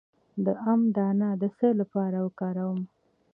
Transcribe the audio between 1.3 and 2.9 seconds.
د څه لپاره وکاروم؟